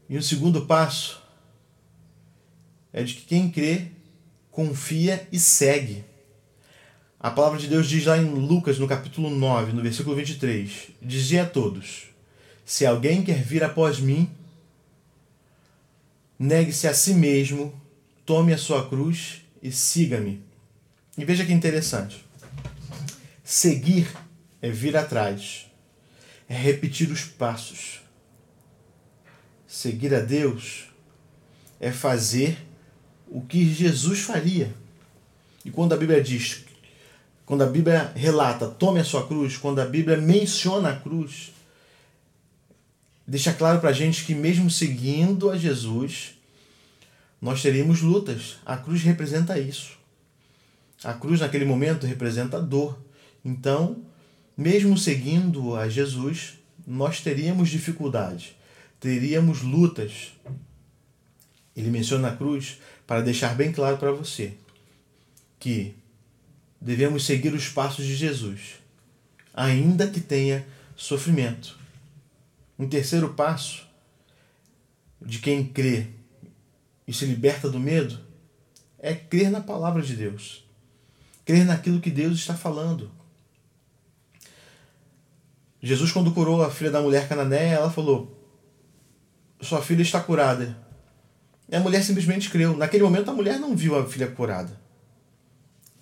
E 0.09 0.17
o 0.17 0.23
segundo 0.23 0.67
passo 0.67 1.23
é 2.93 3.03
de 3.03 3.15
que 3.15 3.23
quem 3.23 3.51
crê 3.51 3.91
confia 4.51 5.27
e 5.33 5.41
segue. 5.41 6.05
A 7.19 7.31
palavra 7.31 7.59
de 7.59 7.67
Deus 7.67 7.89
diz 7.89 8.05
lá 8.05 8.19
em 8.19 8.27
Lucas, 8.27 8.79
no 8.79 8.87
capítulo 8.87 9.31
9, 9.31 9.73
no 9.73 9.81
versículo 9.83 10.15
23: 10.15 10.91
Dizia 11.01 11.45
a 11.45 11.49
todos: 11.49 12.12
Se 12.65 12.87
alguém 12.87 13.23
quer 13.23 13.43
vir 13.43 13.65
após 13.65 13.99
mim, 13.99 14.31
negue-se 16.39 16.89
a 16.89 16.95
si 16.95 17.15
mesmo, 17.15 17.73
tome 18.25 18.53
a 18.53 18.59
sua 18.59 18.89
cruz 18.89 19.43
e 19.63 19.71
siga-me. 19.71 20.43
E 21.17 21.25
veja 21.25 21.45
que 21.45 21.53
interessante. 21.53 22.25
Seguir 23.45 24.09
é 24.61 24.71
vir 24.71 24.97
atrás, 24.97 25.67
é 26.49 26.55
repetir 26.55 27.11
os 27.11 27.25
passos. 27.25 28.01
Seguir 29.67 30.15
a 30.15 30.21
Deus 30.21 30.89
é 31.81 31.91
fazer 31.91 32.57
o 33.29 33.41
que 33.41 33.73
Jesus 33.73 34.21
faria. 34.21 34.73
E 35.65 35.71
quando 35.71 35.93
a 35.93 35.97
Bíblia 35.97 36.23
diz, 36.23 36.65
quando 37.45 37.63
a 37.63 37.67
Bíblia 37.67 38.13
relata, 38.15 38.69
tome 38.69 39.01
a 39.01 39.05
sua 39.05 39.27
cruz, 39.27 39.57
quando 39.57 39.81
a 39.81 39.85
Bíblia 39.85 40.17
menciona 40.17 40.91
a 40.91 40.97
cruz, 40.97 41.53
deixa 43.27 43.53
claro 43.53 43.81
para 43.81 43.91
a 43.91 43.95
gente 43.95 44.25
que 44.25 44.35
mesmo 44.35 44.71
seguindo 44.71 45.51
a 45.51 45.57
Jesus, 45.57 46.35
nós 47.41 47.61
teríamos 47.61 48.01
lutas. 48.01 48.57
A 48.65 48.77
cruz 48.77 49.03
representa 49.03 49.59
isso. 49.59 49.99
A 51.03 51.13
cruz 51.13 51.41
naquele 51.41 51.65
momento 51.65 52.07
representa 52.07 52.61
dor. 52.61 52.99
Então, 53.45 54.05
mesmo 54.57 54.97
seguindo 54.97 55.75
a 55.75 55.89
Jesus, 55.89 56.55
nós 56.87 57.21
teríamos 57.21 57.69
dificuldades, 57.69 58.55
teríamos 59.01 59.63
lutas. 59.63 60.33
Ele 61.75 61.91
menciona 61.91 62.29
a 62.29 62.37
cruz 62.37 62.79
para 63.07 63.21
deixar 63.21 63.55
bem 63.55 63.73
claro 63.73 63.97
para 63.97 64.13
você 64.13 64.55
que 65.59 65.95
devemos 66.81 67.25
seguir 67.25 67.55
os 67.55 67.69
passos 67.69 68.05
de 68.05 68.15
Jesus, 68.15 68.75
ainda 69.55 70.09
que 70.09 70.21
tenha 70.21 70.67
sofrimento. 70.97 71.82
Um 72.83 72.89
terceiro 72.89 73.33
passo 73.35 73.87
de 75.21 75.39
quem 75.39 75.65
crê 75.65 76.09
e 77.07 77.15
se 77.15 77.25
liberta 77.25 77.71
do 77.71 77.79
medo 77.79 78.19
é 78.99 79.15
crer 79.15 79.53
na 79.53 79.61
palavra 79.61 80.03
de 80.03 80.17
Deus, 80.17 80.69
crer 81.45 81.65
naquilo 81.65 82.01
que 82.01 82.11
Deus 82.11 82.41
está 82.41 82.55
falando. 82.55 83.09
Jesus, 85.81 86.11
quando 86.11 86.35
curou 86.35 86.61
a 86.61 86.73
filha 86.73 86.91
da 86.91 87.01
mulher 87.01 87.29
cananeia, 87.29 87.75
ela 87.75 87.89
falou: 87.89 88.37
Sua 89.61 89.81
filha 89.81 90.03
está 90.03 90.19
curada. 90.21 90.77
E 91.69 91.77
a 91.77 91.81
mulher 91.81 92.03
simplesmente 92.03 92.51
creu. 92.51 92.77
Naquele 92.77 93.05
momento 93.05 93.31
a 93.31 93.35
mulher 93.35 93.61
não 93.61 93.77
viu 93.77 93.97
a 93.97 94.09
filha 94.09 94.27
curada. 94.27 94.77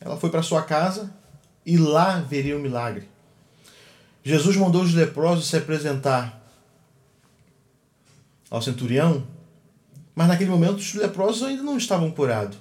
Ela 0.00 0.16
foi 0.16 0.30
para 0.30 0.42
sua 0.42 0.62
casa 0.62 1.14
e 1.66 1.76
lá 1.76 2.20
veria 2.20 2.56
o 2.56 2.60
milagre. 2.60 3.06
Jesus 4.24 4.56
mandou 4.56 4.80
os 4.80 4.94
leprosos 4.94 5.46
se 5.46 5.58
apresentar 5.58 6.39
ao 8.50 8.60
centurião, 8.60 9.26
mas 10.14 10.28
naquele 10.28 10.50
momento 10.50 10.78
os 10.78 10.94
leprosos 10.94 11.44
ainda 11.44 11.62
não 11.62 11.78
estavam 11.78 12.10
curados. 12.10 12.58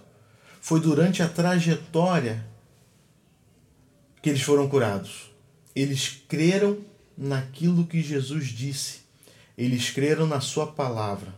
Foi 0.62 0.79
durante 0.79 1.24
a 1.24 1.27
trajetória 1.27 2.46
que 4.22 4.29
eles 4.29 4.41
foram 4.41 4.69
curados. 4.69 5.31
Eles 5.75 6.22
creram 6.27 6.77
naquilo 7.17 7.88
que 7.88 8.01
Jesus 8.01 8.48
disse. 8.48 9.00
Eles 9.58 9.89
creram 9.89 10.27
na 10.27 10.39
sua 10.39 10.67
palavra. 10.67 11.34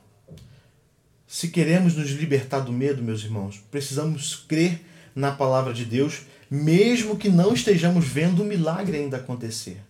Se 1.26 1.48
queremos 1.48 1.96
nos 1.96 2.10
libertar 2.12 2.60
do 2.60 2.74
medo, 2.74 3.02
meus 3.02 3.24
irmãos, 3.24 3.64
precisamos 3.72 4.36
crer 4.36 4.86
na 5.16 5.32
palavra 5.32 5.74
de 5.74 5.86
Deus, 5.86 6.24
mesmo 6.50 7.18
que 7.18 7.30
não 7.30 7.54
estejamos 7.54 8.06
vendo 8.06 8.44
o 8.44 8.46
milagre 8.46 8.98
ainda 8.98 9.18
acontecer. 9.18 9.82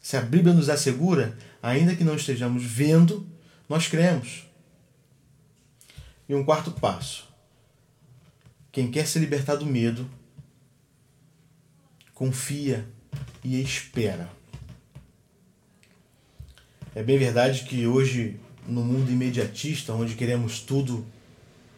Se 0.00 0.16
a 0.16 0.20
Bíblia 0.20 0.52
nos 0.52 0.68
assegura, 0.68 1.38
ainda 1.62 1.94
que 1.94 2.02
não 2.02 2.16
estejamos 2.16 2.64
vendo, 2.64 3.24
nós 3.72 3.88
cremos. 3.88 4.46
E 6.28 6.34
um 6.34 6.44
quarto 6.44 6.72
passo. 6.72 7.26
Quem 8.70 8.90
quer 8.90 9.06
se 9.06 9.18
libertar 9.18 9.56
do 9.56 9.64
medo, 9.64 10.06
confia 12.12 12.86
e 13.42 13.62
espera. 13.62 14.28
É 16.94 17.02
bem 17.02 17.16
verdade 17.18 17.64
que 17.64 17.86
hoje 17.86 18.38
no 18.68 18.84
mundo 18.84 19.10
imediatista, 19.10 19.94
onde 19.94 20.16
queremos 20.16 20.60
tudo 20.60 21.06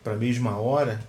para 0.02 0.14
a 0.14 0.16
mesma 0.16 0.58
hora. 0.58 1.00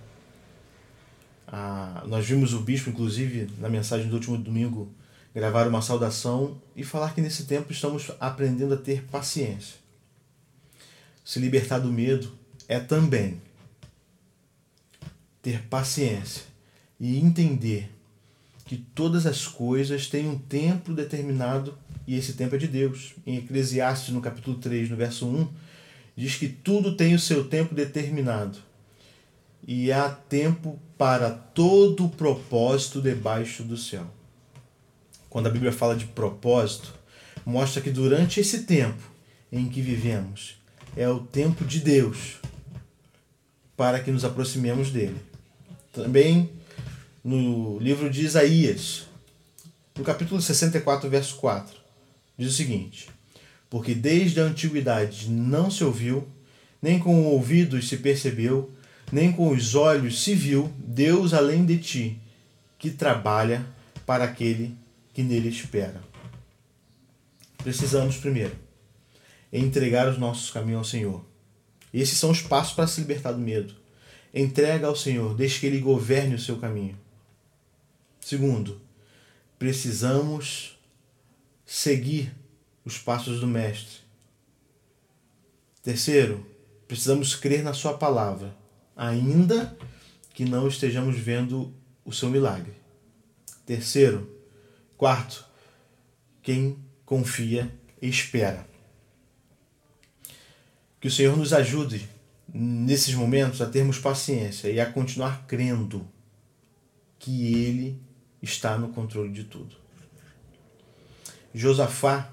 Ah, 1.48 2.04
nós 2.06 2.24
vimos 2.28 2.54
o 2.54 2.60
bispo, 2.60 2.90
inclusive, 2.90 3.50
na 3.58 3.68
mensagem 3.68 4.08
do 4.08 4.14
último 4.14 4.38
domingo, 4.38 4.94
gravar 5.34 5.66
uma 5.66 5.82
saudação 5.82 6.62
e 6.76 6.84
falar 6.84 7.12
que 7.12 7.20
nesse 7.20 7.44
tempo 7.44 7.72
estamos 7.72 8.12
aprendendo 8.20 8.74
a 8.74 8.76
ter 8.76 9.02
paciência. 9.06 9.85
Se 11.26 11.40
libertar 11.40 11.80
do 11.80 11.92
medo 11.92 12.32
é 12.68 12.78
também 12.78 13.42
ter 15.42 15.60
paciência 15.62 16.44
e 17.00 17.18
entender 17.18 17.90
que 18.64 18.76
todas 18.76 19.26
as 19.26 19.44
coisas 19.44 20.06
têm 20.06 20.28
um 20.28 20.38
tempo 20.38 20.94
determinado 20.94 21.76
e 22.06 22.14
esse 22.14 22.34
tempo 22.34 22.54
é 22.54 22.58
de 22.58 22.68
Deus. 22.68 23.14
Em 23.26 23.38
Eclesiastes, 23.38 24.14
no 24.14 24.20
capítulo 24.20 24.56
3, 24.58 24.88
no 24.88 24.94
verso 24.94 25.26
1, 25.26 25.48
diz 26.16 26.36
que 26.36 26.48
tudo 26.48 26.94
tem 26.96 27.12
o 27.12 27.18
seu 27.18 27.48
tempo 27.48 27.74
determinado 27.74 28.58
e 29.66 29.90
há 29.90 30.08
tempo 30.08 30.78
para 30.96 31.28
todo 31.32 32.04
o 32.04 32.08
propósito 32.08 33.02
debaixo 33.02 33.64
do 33.64 33.76
céu. 33.76 34.06
Quando 35.28 35.48
a 35.48 35.50
Bíblia 35.50 35.72
fala 35.72 35.96
de 35.96 36.06
propósito, 36.06 36.94
mostra 37.44 37.82
que 37.82 37.90
durante 37.90 38.38
esse 38.38 38.62
tempo 38.62 39.02
em 39.50 39.68
que 39.68 39.82
vivemos 39.82 40.64
é 40.96 41.08
o 41.08 41.20
tempo 41.20 41.64
de 41.64 41.80
Deus 41.80 42.36
para 43.76 44.00
que 44.00 44.10
nos 44.10 44.24
aproximemos 44.24 44.90
dele. 44.90 45.20
Também 45.92 46.50
no 47.22 47.78
livro 47.78 48.08
de 48.08 48.24
Isaías, 48.24 49.06
no 49.96 50.02
capítulo 50.02 50.40
64, 50.40 51.08
verso 51.10 51.36
4, 51.36 51.76
diz 52.38 52.50
o 52.50 52.56
seguinte: 52.56 53.08
porque 53.68 53.94
desde 53.94 54.40
a 54.40 54.44
antiguidade 54.44 55.28
não 55.28 55.70
se 55.70 55.84
ouviu, 55.84 56.26
nem 56.80 56.98
com 56.98 57.26
ouvidos 57.26 57.88
se 57.88 57.98
percebeu, 57.98 58.70
nem 59.12 59.30
com 59.30 59.50
os 59.50 59.74
olhos 59.74 60.22
se 60.22 60.34
viu 60.34 60.72
Deus 60.78 61.34
além 61.34 61.64
de 61.64 61.78
ti, 61.78 62.20
que 62.78 62.90
trabalha 62.90 63.66
para 64.06 64.24
aquele 64.24 64.74
que 65.12 65.22
nele 65.22 65.48
espera. 65.48 66.02
Precisamos 67.58 68.16
primeiro 68.16 68.65
entregar 69.52 70.08
os 70.08 70.18
nossos 70.18 70.50
caminhos 70.50 70.78
ao 70.78 70.84
Senhor. 70.84 71.24
Esses 71.92 72.18
são 72.18 72.30
os 72.30 72.42
passos 72.42 72.74
para 72.74 72.86
se 72.86 73.00
libertar 73.00 73.32
do 73.32 73.38
medo. 73.38 73.74
Entrega 74.34 74.86
ao 74.86 74.96
Senhor, 74.96 75.34
deixe 75.34 75.60
que 75.60 75.66
Ele 75.66 75.80
governe 75.80 76.34
o 76.34 76.38
seu 76.38 76.58
caminho. 76.58 76.98
Segundo, 78.20 78.80
precisamos 79.58 80.78
seguir 81.64 82.34
os 82.84 82.98
passos 82.98 83.40
do 83.40 83.46
Mestre. 83.46 83.98
Terceiro, 85.82 86.46
precisamos 86.86 87.34
crer 87.34 87.62
na 87.62 87.72
Sua 87.72 87.96
palavra, 87.96 88.54
ainda 88.96 89.76
que 90.34 90.44
não 90.44 90.68
estejamos 90.68 91.16
vendo 91.16 91.72
o 92.04 92.12
seu 92.12 92.28
milagre. 92.28 92.74
Terceiro, 93.64 94.30
quarto, 94.96 95.46
quem 96.42 96.78
confia 97.04 97.72
espera. 98.02 98.68
Que 101.06 101.08
o 101.08 101.12
Senhor 101.12 101.36
nos 101.36 101.52
ajude 101.52 102.08
nesses 102.52 103.14
momentos 103.14 103.62
a 103.62 103.66
termos 103.66 103.96
paciência 103.96 104.68
e 104.68 104.80
a 104.80 104.90
continuar 104.90 105.46
crendo 105.46 106.04
que 107.16 107.54
Ele 107.54 108.02
está 108.42 108.76
no 108.76 108.88
controle 108.88 109.30
de 109.30 109.44
tudo. 109.44 109.76
Josafá, 111.54 112.28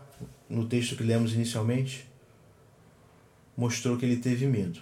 no 0.49 0.65
texto 0.65 0.95
que 0.95 1.03
lemos 1.03 1.35
inicialmente, 1.35 2.09
mostrou 3.55 3.95
que 3.95 4.07
ele 4.07 4.17
teve 4.17 4.47
medo. 4.47 4.81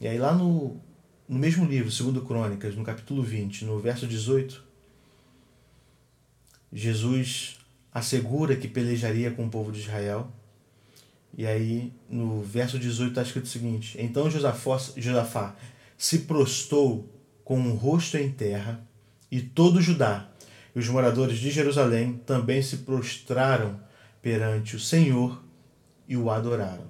E 0.00 0.08
aí 0.08 0.18
lá 0.18 0.34
no, 0.34 0.80
no 1.28 1.38
mesmo 1.38 1.64
livro, 1.64 1.92
segundo 1.92 2.22
Crônicas, 2.22 2.74
no 2.74 2.82
capítulo 2.82 3.22
20, 3.22 3.66
no 3.66 3.78
verso 3.78 4.04
18, 4.04 4.64
Jesus 6.72 7.56
assegura 7.94 8.56
que 8.56 8.66
pelejaria 8.66 9.30
com 9.30 9.46
o 9.46 9.48
povo 9.48 9.70
de 9.70 9.78
Israel. 9.78 10.28
E 11.34 11.46
aí, 11.46 11.92
no 12.08 12.42
verso 12.42 12.78
18 12.78 13.10
está 13.10 13.22
escrito 13.22 13.44
o 13.44 13.48
seguinte: 13.48 13.96
Então 14.00 14.30
Josafá, 14.30 14.78
Josafá 14.96 15.56
se 15.96 16.20
prostou 16.20 17.08
com 17.44 17.60
o 17.60 17.74
rosto 17.74 18.16
em 18.16 18.30
terra, 18.30 18.86
e 19.30 19.40
todo 19.40 19.80
Judá 19.80 20.30
e 20.76 20.78
os 20.78 20.88
moradores 20.88 21.38
de 21.38 21.50
Jerusalém 21.50 22.20
também 22.26 22.60
se 22.60 22.78
prostraram 22.78 23.80
perante 24.20 24.76
o 24.76 24.80
Senhor 24.80 25.42
e 26.06 26.18
o 26.18 26.30
adoraram. 26.30 26.84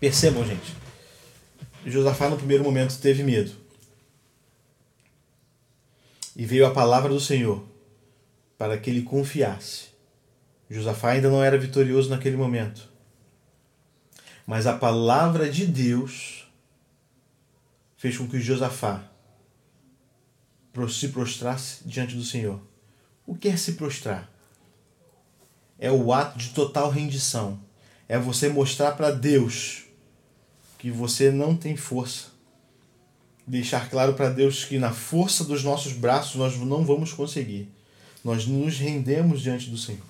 Percebam, 0.00 0.42
gente. 0.46 0.74
Josafá, 1.84 2.30
no 2.30 2.36
primeiro 2.38 2.64
momento, 2.64 2.98
teve 2.98 3.22
medo. 3.22 3.52
E 6.34 6.46
veio 6.46 6.64
a 6.64 6.70
palavra 6.70 7.10
do 7.10 7.20
Senhor 7.20 7.62
para 8.56 8.78
que 8.78 8.88
ele 8.88 9.02
confiasse. 9.02 9.88
Josafá 10.70 11.10
ainda 11.10 11.28
não 11.28 11.44
era 11.44 11.58
vitorioso 11.58 12.08
naquele 12.08 12.36
momento. 12.38 12.88
Mas 14.46 14.66
a 14.66 14.76
palavra 14.76 15.50
de 15.50 15.66
Deus 15.66 16.46
fez 17.96 18.16
com 18.16 18.28
que 18.28 18.40
Josafá 18.40 19.08
se 20.88 21.08
prostrasse 21.08 21.86
diante 21.86 22.16
do 22.16 22.24
Senhor. 22.24 22.60
O 23.26 23.34
que 23.34 23.48
é 23.48 23.56
se 23.56 23.74
prostrar? 23.74 24.30
É 25.78 25.90
o 25.90 26.12
ato 26.12 26.38
de 26.38 26.50
total 26.50 26.90
rendição. 26.90 27.60
É 28.08 28.18
você 28.18 28.48
mostrar 28.48 28.92
para 28.92 29.10
Deus 29.10 29.84
que 30.78 30.90
você 30.90 31.30
não 31.30 31.56
tem 31.56 31.76
força. 31.76 32.28
Deixar 33.46 33.90
claro 33.90 34.14
para 34.14 34.30
Deus 34.30 34.64
que 34.64 34.78
na 34.78 34.92
força 34.92 35.44
dos 35.44 35.62
nossos 35.62 35.92
braços 35.92 36.36
nós 36.36 36.56
não 36.56 36.84
vamos 36.84 37.12
conseguir. 37.12 37.68
Nós 38.24 38.46
nos 38.46 38.78
rendemos 38.78 39.42
diante 39.42 39.68
do 39.68 39.76
Senhor. 39.76 40.06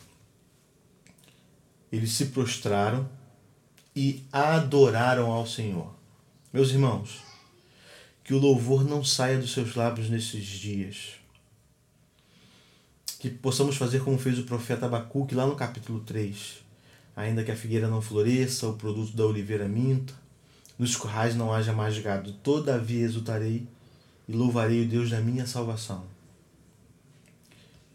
Eles 1.90 2.12
se 2.12 2.26
prostraram 2.26 3.08
e 3.94 4.24
adoraram 4.32 5.30
ao 5.30 5.46
Senhor. 5.46 5.92
Meus 6.52 6.70
irmãos, 6.70 7.22
que 8.24 8.34
o 8.34 8.38
louvor 8.38 8.84
não 8.84 9.04
saia 9.04 9.38
dos 9.38 9.52
seus 9.52 9.74
lábios 9.74 10.08
nesses 10.08 10.44
dias. 10.44 11.14
Que 13.18 13.30
possamos 13.30 13.76
fazer 13.76 14.02
como 14.02 14.18
fez 14.18 14.38
o 14.38 14.44
profeta 14.44 14.86
Abacuque 14.86 15.34
lá 15.34 15.46
no 15.46 15.54
capítulo 15.54 16.00
3. 16.00 16.62
Ainda 17.14 17.44
que 17.44 17.50
a 17.50 17.56
figueira 17.56 17.88
não 17.88 18.00
floresça, 18.00 18.68
o 18.68 18.76
produto 18.76 19.14
da 19.14 19.26
oliveira 19.26 19.68
minta, 19.68 20.14
nos 20.78 20.96
currais 20.96 21.36
não 21.36 21.52
haja 21.52 21.72
mais 21.72 21.98
gado, 21.98 22.32
todavia 22.32 23.04
exultarei 23.04 23.66
e 24.26 24.32
louvarei 24.32 24.82
o 24.82 24.88
Deus 24.88 25.10
da 25.10 25.20
minha 25.20 25.46
salvação. 25.46 26.04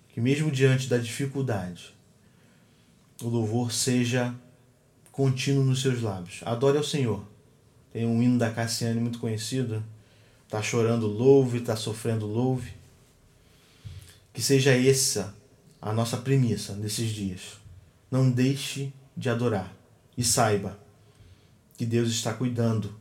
Que 0.09 0.21
mesmo 0.21 0.51
diante 0.51 0.87
da 0.87 0.97
dificuldade, 0.97 1.93
o 3.21 3.27
louvor 3.27 3.71
seja 3.71 4.33
contínuo 5.17 5.63
nos 5.63 5.81
seus 5.81 6.03
lábios. 6.03 6.41
Adore 6.45 6.77
ao 6.77 6.83
Senhor. 6.83 7.25
Tem 7.91 8.05
um 8.05 8.21
hino 8.21 8.37
da 8.37 8.51
Cassiane 8.51 8.99
muito 8.99 9.17
conhecido. 9.17 9.83
Está 10.45 10.61
chorando, 10.61 11.07
louve, 11.07 11.57
está 11.57 11.75
sofrendo, 11.75 12.27
louve. 12.27 12.71
Que 14.31 14.43
seja 14.43 14.77
essa 14.77 15.35
a 15.81 15.91
nossa 15.91 16.17
premissa 16.17 16.73
nesses 16.75 17.09
dias. 17.09 17.57
Não 18.11 18.29
deixe 18.29 18.93
de 19.15 19.27
adorar. 19.27 19.73
E 20.15 20.23
saiba 20.23 20.77
que 21.75 21.85
Deus 21.85 22.09
está 22.09 22.31
cuidando. 22.31 22.95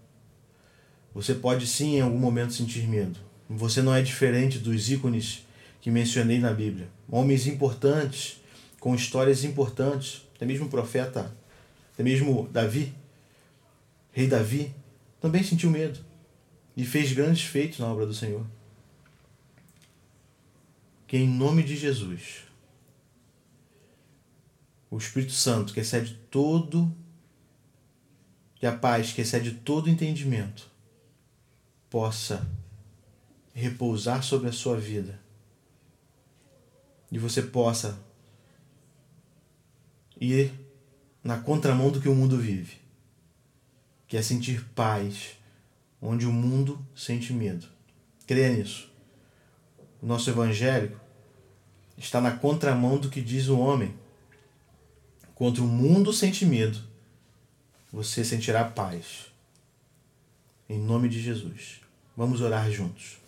Você 1.12 1.34
pode 1.34 1.66
sim 1.66 1.96
em 1.96 2.00
algum 2.00 2.18
momento 2.18 2.54
sentir 2.54 2.88
medo. 2.88 3.20
Você 3.46 3.82
não 3.82 3.94
é 3.94 4.00
diferente 4.00 4.58
dos 4.58 4.90
ícones 4.90 5.46
que 5.82 5.90
mencionei 5.90 6.38
na 6.38 6.54
Bíblia. 6.54 6.88
Homens 7.10 7.46
importantes, 7.46 8.40
com 8.80 8.94
histórias 8.94 9.44
importantes, 9.44 10.22
até 10.34 10.46
mesmo 10.46 10.64
o 10.64 10.70
profeta, 10.70 11.30
até 11.96 12.02
mesmo 12.02 12.46
Davi, 12.48 12.94
rei 14.12 14.26
Davi, 14.26 14.74
também 15.18 15.42
sentiu 15.42 15.70
medo 15.70 15.98
e 16.76 16.84
fez 16.84 17.10
grandes 17.14 17.44
feitos 17.44 17.78
na 17.78 17.90
obra 17.90 18.04
do 18.04 18.12
Senhor. 18.12 18.46
Que 21.06 21.16
em 21.16 21.26
nome 21.26 21.62
de 21.62 21.74
Jesus, 21.74 22.42
o 24.90 24.98
Espírito 24.98 25.32
Santo, 25.32 25.72
que 25.72 25.80
excede 25.80 26.20
todo 26.30 26.94
que 28.56 28.66
a 28.66 28.76
paz 28.76 29.14
que 29.14 29.22
excede 29.22 29.52
todo 29.52 29.88
entendimento 29.88 30.70
possa 31.88 32.46
repousar 33.54 34.22
sobre 34.22 34.50
a 34.50 34.52
sua 34.52 34.76
vida 34.76 35.18
e 37.10 37.18
você 37.18 37.40
possa 37.40 37.98
ir 40.20 40.65
na 41.26 41.36
contramão 41.36 41.90
do 41.90 42.00
que 42.00 42.08
o 42.08 42.14
mundo 42.14 42.38
vive, 42.38 42.76
que 44.06 44.16
é 44.16 44.22
sentir 44.22 44.64
paz 44.76 45.36
onde 46.00 46.24
o 46.24 46.30
mundo 46.30 46.80
sente 46.94 47.32
medo. 47.32 47.66
Creia 48.28 48.56
nisso. 48.56 48.88
O 50.00 50.06
nosso 50.06 50.30
evangélico 50.30 51.00
está 51.98 52.20
na 52.20 52.30
contramão 52.30 52.96
do 52.96 53.10
que 53.10 53.20
diz 53.20 53.48
o 53.48 53.58
homem. 53.58 53.92
Contra 55.34 55.64
o 55.64 55.66
mundo 55.66 56.12
sente 56.12 56.46
medo, 56.46 56.78
você 57.92 58.24
sentirá 58.24 58.64
paz. 58.64 59.26
Em 60.68 60.78
nome 60.78 61.08
de 61.08 61.20
Jesus. 61.20 61.80
Vamos 62.16 62.40
orar 62.40 62.70
juntos. 62.70 63.18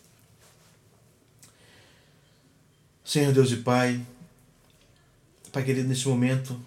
Senhor 3.04 3.32
Deus 3.32 3.50
e 3.50 3.56
Pai, 3.56 4.00
Pai 5.50 5.64
querido, 5.64 5.88
nesse 5.88 6.06
momento 6.06 6.60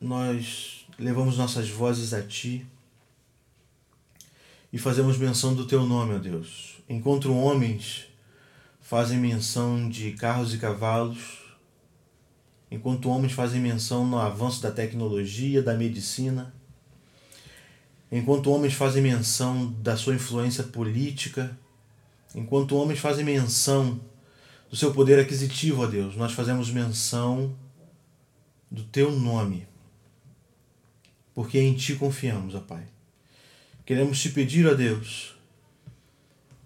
nós 0.00 0.86
levamos 0.98 1.38
nossas 1.38 1.68
vozes 1.68 2.12
a 2.12 2.22
Ti 2.22 2.66
e 4.72 4.78
fazemos 4.78 5.16
menção 5.16 5.54
do 5.54 5.66
Teu 5.66 5.84
nome, 5.84 6.14
ó 6.14 6.18
Deus. 6.18 6.76
Enquanto 6.88 7.32
homens 7.32 8.06
fazem 8.80 9.18
menção 9.18 9.88
de 9.88 10.12
carros 10.12 10.52
e 10.52 10.58
cavalos, 10.58 11.38
enquanto 12.70 13.08
homens 13.08 13.32
fazem 13.32 13.60
menção 13.60 14.06
no 14.06 14.18
avanço 14.18 14.62
da 14.62 14.70
tecnologia, 14.70 15.62
da 15.62 15.74
medicina, 15.74 16.54
enquanto 18.10 18.50
homens 18.50 18.74
fazem 18.74 19.02
menção 19.02 19.72
da 19.80 19.96
sua 19.96 20.14
influência 20.14 20.64
política, 20.64 21.56
enquanto 22.34 22.76
homens 22.76 22.98
fazem 22.98 23.24
menção 23.24 24.00
do 24.68 24.76
seu 24.76 24.92
poder 24.92 25.18
aquisitivo, 25.18 25.82
ó 25.82 25.86
Deus, 25.86 26.16
nós 26.16 26.32
fazemos 26.32 26.70
menção 26.70 27.56
do 28.70 28.82
teu 28.82 29.12
nome, 29.12 29.66
porque 31.34 31.58
em 31.58 31.74
ti 31.74 31.96
confiamos, 31.96 32.54
ó 32.54 32.60
Pai. 32.60 32.84
Queremos 33.84 34.20
te 34.20 34.30
pedir, 34.30 34.66
ó 34.66 34.74
Deus, 34.74 35.34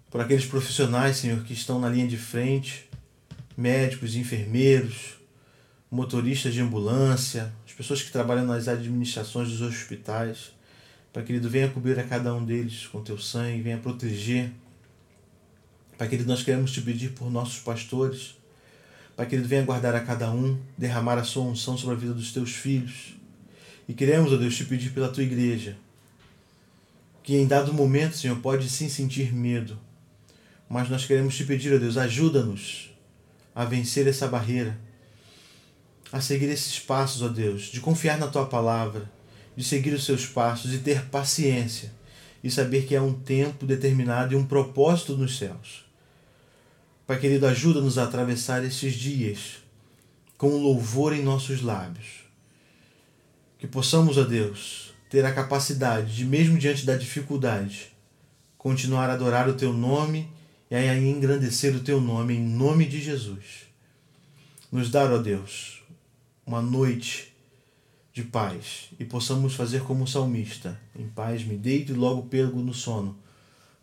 por 0.09 0.21
aqueles 0.21 0.45
profissionais, 0.45 1.17
Senhor, 1.17 1.43
que 1.43 1.53
estão 1.53 1.79
na 1.79 1.89
linha 1.89 2.07
de 2.07 2.17
frente, 2.17 2.89
médicos, 3.57 4.15
enfermeiros, 4.15 5.17
motoristas 5.91 6.53
de 6.53 6.61
ambulância, 6.61 7.53
as 7.65 7.73
pessoas 7.73 8.01
que 8.01 8.11
trabalham 8.11 8.45
nas 8.45 8.67
administrações 8.67 9.49
dos 9.49 9.61
hospitais, 9.61 10.51
Pai 11.11 11.23
querido, 11.23 11.49
venha 11.49 11.67
cobrir 11.67 11.99
a 11.99 12.03
cada 12.03 12.33
um 12.35 12.45
deles 12.45 12.85
com 12.85 13.01
teu 13.01 13.17
sangue, 13.17 13.63
venha 13.63 13.79
proteger. 13.79 14.51
Pai 15.97 16.07
querido, 16.07 16.29
nós 16.29 16.43
queremos 16.43 16.71
te 16.71 16.81
pedir 16.81 17.13
por 17.13 17.31
nossos 17.31 17.59
pastores. 17.59 18.37
Pai 19.15 19.25
querido, 19.25 19.47
venha 19.47 19.63
guardar 19.63 19.95
a 19.95 20.01
cada 20.01 20.31
um, 20.31 20.59
derramar 20.77 21.17
a 21.17 21.23
sua 21.23 21.43
unção 21.43 21.75
sobre 21.75 21.95
a 21.95 21.97
vida 21.97 22.13
dos 22.13 22.31
teus 22.31 22.51
filhos. 22.51 23.18
E 23.89 23.93
queremos, 23.93 24.31
ó 24.31 24.37
Deus, 24.37 24.55
te 24.55 24.63
pedir 24.63 24.91
pela 24.91 25.09
tua 25.09 25.23
igreja, 25.23 25.75
que 27.21 27.35
em 27.35 27.45
dado 27.45 27.73
momento, 27.73 28.15
Senhor, 28.15 28.37
pode 28.37 28.69
sim 28.69 28.87
sentir 28.87 29.33
medo, 29.33 29.77
mas 30.69 30.89
nós 30.89 31.05
queremos 31.05 31.35
te 31.35 31.43
pedir, 31.43 31.73
ó 31.73 31.77
Deus, 31.77 31.97
ajuda-nos 31.97 32.89
a 33.53 33.65
vencer 33.65 34.07
essa 34.07 34.29
barreira, 34.29 34.79
a 36.09 36.21
seguir 36.21 36.47
esses 36.47 36.79
passos, 36.79 37.21
ó 37.21 37.27
Deus, 37.27 37.63
de 37.63 37.81
confiar 37.81 38.17
na 38.17 38.27
tua 38.27 38.45
palavra 38.45 39.11
de 39.59 39.65
seguir 39.65 39.93
os 39.93 40.05
seus 40.05 40.25
passos 40.25 40.73
e 40.73 40.77
ter 40.77 41.07
paciência 41.07 41.91
e 42.41 42.49
saber 42.49 42.85
que 42.85 42.95
há 42.95 43.03
um 43.03 43.11
tempo 43.11 43.65
determinado 43.65 44.33
e 44.33 44.37
um 44.37 44.45
propósito 44.45 45.17
nos 45.17 45.37
céus. 45.37 45.83
Pai 47.05 47.19
querido, 47.19 47.45
ajuda-nos 47.45 47.97
a 47.97 48.05
atravessar 48.05 48.63
esses 48.63 48.93
dias 48.93 49.57
com 50.37 50.47
louvor 50.55 51.11
em 51.11 51.21
nossos 51.21 51.61
lábios. 51.61 52.18
Que 53.59 53.67
possamos, 53.67 54.17
ó 54.17 54.23
Deus, 54.23 54.93
ter 55.09 55.25
a 55.25 55.33
capacidade 55.33 56.15
de, 56.15 56.25
mesmo 56.25 56.57
diante 56.57 56.85
da 56.85 56.95
dificuldade, 56.95 57.91
continuar 58.57 59.09
a 59.09 59.13
adorar 59.13 59.49
o 59.49 59.53
Teu 59.53 59.73
nome 59.73 60.29
e 60.71 60.75
a 60.75 60.97
engrandecer 60.97 61.75
o 61.75 61.81
Teu 61.81 61.99
nome 61.99 62.35
em 62.35 62.41
nome 62.41 62.85
de 62.85 63.01
Jesus. 63.01 63.67
Nos 64.71 64.89
dar, 64.89 65.11
ó 65.11 65.17
Deus, 65.17 65.83
uma 66.45 66.61
noite 66.61 67.33
de 68.13 68.23
paz 68.23 68.89
e 68.99 69.05
possamos 69.05 69.55
fazer 69.55 69.81
como 69.83 70.05
o 70.05 70.07
salmista: 70.07 70.79
em 70.95 71.07
paz 71.07 71.43
me 71.43 71.57
deito 71.57 71.91
e 71.91 71.95
logo 71.95 72.23
pego 72.23 72.61
no 72.61 72.73
sono, 72.73 73.17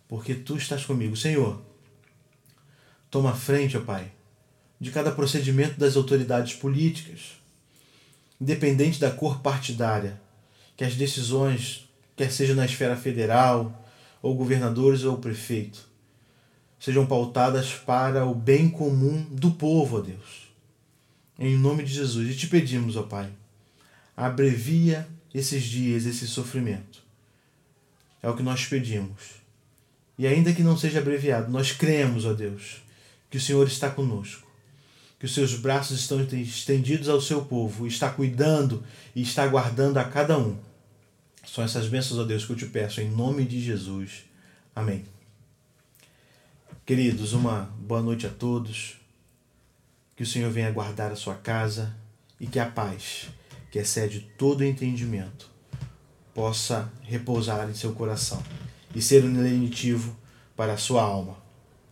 porque 0.08 0.34
Tu 0.34 0.56
estás 0.56 0.86
comigo. 0.86 1.16
Senhor, 1.16 1.60
toma 3.10 3.34
frente, 3.34 3.76
ó 3.76 3.80
Pai, 3.80 4.10
de 4.80 4.90
cada 4.90 5.12
procedimento 5.12 5.78
das 5.78 5.96
autoridades 5.96 6.54
políticas, 6.54 7.40
independente 8.40 9.00
da 9.00 9.10
cor 9.10 9.40
partidária, 9.40 10.20
que 10.76 10.84
as 10.84 10.94
decisões, 10.94 11.88
quer 12.14 12.30
seja 12.30 12.54
na 12.54 12.64
esfera 12.64 12.96
federal, 12.96 13.86
ou 14.22 14.34
governadores 14.34 15.04
ou 15.04 15.18
prefeito, 15.18 15.86
sejam 16.78 17.06
pautadas 17.06 17.72
para 17.72 18.26
o 18.26 18.34
bem 18.34 18.68
comum 18.68 19.24
do 19.30 19.52
povo, 19.52 19.98
ó 19.98 20.00
Deus. 20.00 20.46
Em 21.38 21.56
nome 21.56 21.82
de 21.82 21.92
Jesus. 21.92 22.30
E 22.30 22.36
te 22.36 22.46
pedimos, 22.46 22.96
ó 22.96 23.02
Pai, 23.02 23.30
abrevia 24.16 25.06
esses 25.34 25.64
dias, 25.64 26.06
esse 26.06 26.26
sofrimento. 26.26 27.02
É 28.22 28.28
o 28.28 28.36
que 28.36 28.42
nós 28.42 28.64
pedimos. 28.64 29.36
E 30.18 30.26
ainda 30.26 30.52
que 30.52 30.62
não 30.62 30.76
seja 30.76 30.98
abreviado, 30.98 31.50
nós 31.50 31.72
cremos, 31.72 32.24
ó 32.24 32.32
Deus, 32.32 32.82
que 33.30 33.36
o 33.36 33.40
Senhor 33.40 33.66
está 33.66 33.90
conosco, 33.90 34.45
que 35.18 35.26
os 35.26 35.34
seus 35.34 35.54
braços 35.54 36.00
estão 36.00 36.20
estendidos 36.20 37.08
ao 37.08 37.20
seu 37.20 37.44
povo, 37.44 37.86
está 37.86 38.10
cuidando 38.10 38.84
e 39.14 39.22
está 39.22 39.46
guardando 39.46 39.96
a 39.98 40.04
cada 40.04 40.38
um. 40.38 40.56
São 41.46 41.64
essas 41.64 41.88
bênçãos, 41.88 42.18
ó 42.18 42.24
Deus, 42.24 42.44
que 42.44 42.52
eu 42.52 42.56
te 42.56 42.66
peço 42.66 43.00
em 43.00 43.10
nome 43.10 43.44
de 43.44 43.60
Jesus. 43.60 44.24
Amém. 44.74 45.04
Queridos, 46.84 47.32
uma 47.32 47.70
boa 47.78 48.02
noite 48.02 48.26
a 48.26 48.30
todos. 48.30 48.96
Que 50.14 50.22
o 50.22 50.26
Senhor 50.26 50.50
venha 50.50 50.70
guardar 50.70 51.12
a 51.12 51.16
sua 51.16 51.34
casa 51.34 51.94
e 52.40 52.46
que 52.46 52.58
a 52.58 52.66
paz, 52.66 53.28
que 53.70 53.78
excede 53.78 54.20
todo 54.38 54.64
entendimento, 54.64 55.50
possa 56.34 56.90
repousar 57.02 57.68
em 57.68 57.74
seu 57.74 57.92
coração 57.92 58.42
e 58.94 59.02
ser 59.02 59.24
um 59.24 59.42
lenitivo 59.42 60.16
para 60.56 60.74
a 60.74 60.78
sua 60.78 61.02
alma. 61.02 61.36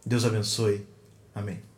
Deus 0.04 0.24
abençoe. 0.24 0.86
Amém. 1.34 1.73